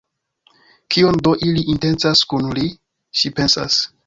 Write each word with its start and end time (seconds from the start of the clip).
Kion 0.95 1.19
do 1.27 1.33
ili 1.49 1.65
intencas 1.75 2.25
kun 2.33 2.49
li?, 2.61 2.67
ŝi 3.21 3.35
pensas. 3.39 3.79